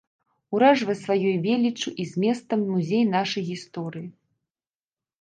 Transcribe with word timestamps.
Уражвае 0.55 0.95
сваёй 1.01 1.35
веліччу 1.43 1.95
і 2.05 2.07
зместам 2.15 2.59
музей 2.73 3.07
нашай 3.15 3.49
гісторыі. 3.55 4.07